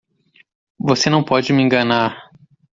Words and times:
Você 0.79 1.11
não 1.11 1.23
pode 1.23 1.53
me 1.53 1.61
enganar! 1.61 2.31